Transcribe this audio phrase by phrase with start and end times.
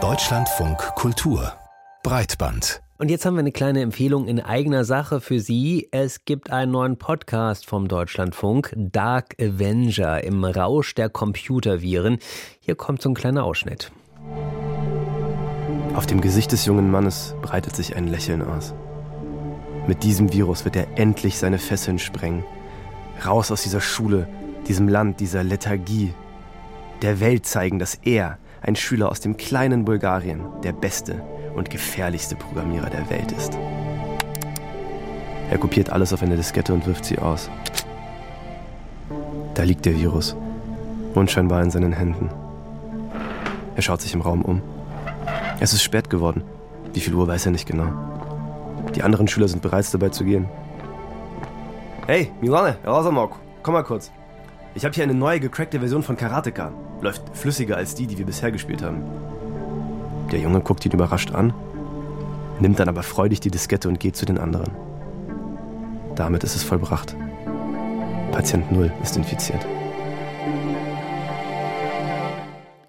[0.00, 1.52] Deutschlandfunk Kultur
[2.04, 5.88] Breitband und jetzt haben wir eine kleine Empfehlung in eigener Sache für Sie.
[5.90, 12.18] Es gibt einen neuen Podcast vom Deutschlandfunk, Dark Avenger im Rausch der Computerviren.
[12.60, 13.90] Hier kommt so ein kleiner Ausschnitt.
[15.96, 18.74] Auf dem Gesicht des jungen Mannes breitet sich ein Lächeln aus.
[19.88, 22.44] Mit diesem Virus wird er endlich seine Fesseln sprengen.
[23.26, 24.28] Raus aus dieser Schule,
[24.68, 26.14] diesem Land, dieser Lethargie.
[27.02, 31.22] Der Welt zeigen, dass er, ein Schüler aus dem kleinen Bulgarien, der beste,
[31.54, 33.56] und gefährlichste Programmierer der Welt ist.
[35.50, 37.48] Er kopiert alles auf eine Diskette und wirft sie aus.
[39.54, 40.36] Da liegt der Virus,
[41.14, 42.30] unscheinbar in seinen Händen.
[43.76, 44.60] Er schaut sich im Raum um.
[45.60, 46.42] Es ist spät geworden.
[46.92, 47.92] Wie viel Uhr weiß er nicht genau.
[48.96, 50.48] Die anderen Schüler sind bereits dabei zu gehen.
[52.06, 54.10] Hey, Milane, Rasamok, komm mal kurz.
[54.78, 56.70] Ich habe hier eine neue gecrackte Version von Karateka.
[57.00, 59.02] Läuft flüssiger als die, die wir bisher gespielt haben.
[60.30, 61.52] Der Junge guckt ihn überrascht an,
[62.60, 64.70] nimmt dann aber freudig die Diskette und geht zu den anderen.
[66.14, 67.16] Damit ist es vollbracht.
[68.30, 69.66] Patient 0 ist infiziert.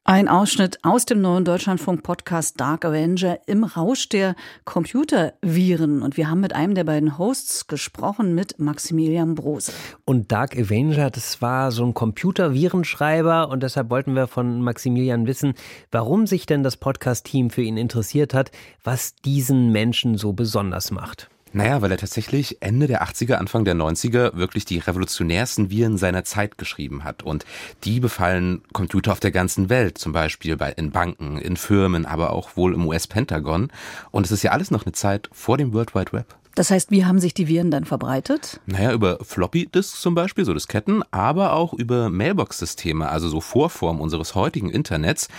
[0.10, 6.02] Ein Ausschnitt aus dem neuen Deutschlandfunk-Podcast Dark Avenger im Rausch der Computerviren.
[6.02, 9.72] Und wir haben mit einem der beiden Hosts gesprochen, mit Maximilian Brose.
[10.06, 13.50] Und Dark Avenger, das war so ein Computervirenschreiber.
[13.50, 15.54] Und deshalb wollten wir von Maximilian wissen,
[15.92, 18.50] warum sich denn das Podcast-Team für ihn interessiert hat,
[18.84, 21.30] was diesen Menschen so besonders macht.
[21.52, 26.23] Naja, weil er tatsächlich Ende der 80er, Anfang der 90er wirklich die revolutionärsten Viren seiner
[26.23, 27.23] Zeit geschrieben hat.
[27.23, 27.45] Und
[27.83, 32.31] die befallen Computer auf der ganzen Welt, zum Beispiel bei, in Banken, in Firmen, aber
[32.31, 33.72] auch wohl im US-Pentagon.
[34.11, 36.36] Und es ist ja alles noch eine Zeit vor dem World Wide Web.
[36.56, 38.59] Das heißt, wie haben sich die Viren dann verbreitet?
[38.66, 44.36] Naja, über Floppy-Disks zum Beispiel, so Disketten, aber auch über Mailbox-Systeme, also so Vorform unseres
[44.36, 45.30] heutigen Internets.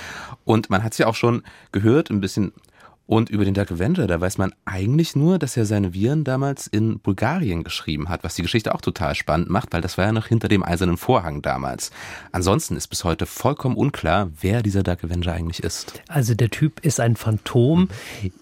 [0.45, 2.53] Und man hat es ja auch schon gehört, ein bisschen
[3.11, 6.69] und über den Dark Avenger, da weiß man eigentlich nur, dass er seine Viren damals
[6.69, 10.13] in Bulgarien geschrieben hat, was die Geschichte auch total spannend macht, weil das war ja
[10.13, 11.91] noch hinter dem eisernen Vorhang damals.
[12.31, 16.01] Ansonsten ist bis heute vollkommen unklar, wer dieser Dark Avenger eigentlich ist.
[16.07, 17.89] Also der Typ ist ein Phantom.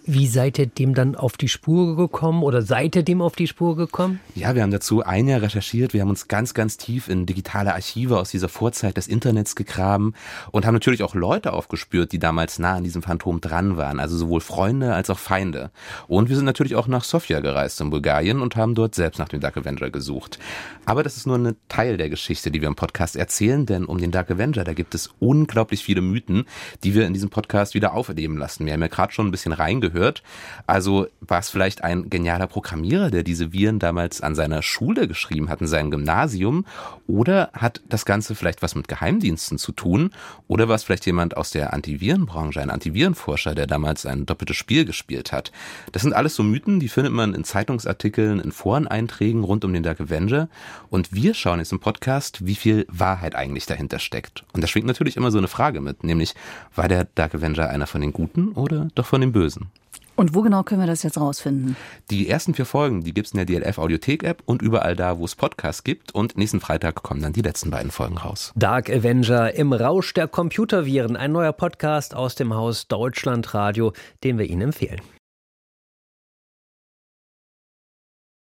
[0.04, 3.46] Wie seid ihr dem dann auf die Spur gekommen oder seid ihr dem auf die
[3.46, 4.20] Spur gekommen?
[4.34, 5.94] Ja, wir haben dazu ein Jahr recherchiert.
[5.94, 10.12] Wir haben uns ganz, ganz tief in digitale Archive aus dieser Vorzeit des Internets gegraben
[10.50, 13.98] und haben natürlich auch Leute aufgespürt, die damals nah an diesem Phantom dran waren.
[13.98, 15.70] Also sowohl Freunde als auch Feinde.
[16.06, 19.28] Und wir sind natürlich auch nach Sofia gereist in Bulgarien und haben dort selbst nach
[19.28, 20.38] dem Dark Avenger gesucht.
[20.84, 23.98] Aber das ist nur ein Teil der Geschichte, die wir im Podcast erzählen, denn um
[23.98, 26.44] den Dark Avenger, da gibt es unglaublich viele Mythen,
[26.82, 28.66] die wir in diesem Podcast wieder auferleben lassen.
[28.66, 30.22] Wir haben ja gerade schon ein bisschen reingehört.
[30.66, 35.48] Also war es vielleicht ein genialer Programmierer, der diese Viren damals an seiner Schule geschrieben
[35.48, 36.64] hat, in seinem Gymnasium?
[37.06, 40.10] Oder hat das Ganze vielleicht was mit Geheimdiensten zu tun?
[40.46, 44.84] Oder war es vielleicht jemand aus der Antivirenbranche, ein Antivirenforscher, der damals ein doppeltes Spiel
[44.84, 45.52] gespielt hat.
[45.92, 49.82] Das sind alles so Mythen, die findet man in Zeitungsartikeln, in Foreneinträgen rund um den
[49.82, 50.48] Dark Avenger.
[50.90, 54.44] Und wir schauen jetzt im Podcast, wie viel Wahrheit eigentlich dahinter steckt.
[54.52, 56.34] Und da schwingt natürlich immer so eine Frage mit, nämlich,
[56.74, 59.70] war der Dark Avenger einer von den Guten oder doch von den Bösen?
[60.18, 61.76] Und wo genau können wir das jetzt rausfinden?
[62.10, 65.16] Die ersten vier Folgen, die gibt es in der DLF Audiothek App und überall da,
[65.16, 66.12] wo es Podcasts gibt.
[66.12, 68.52] Und nächsten Freitag kommen dann die letzten beiden Folgen raus.
[68.56, 71.16] Dark Avenger im Rausch der Computerviren.
[71.16, 73.92] Ein neuer Podcast aus dem Haus Deutschlandradio,
[74.24, 75.00] den wir Ihnen empfehlen.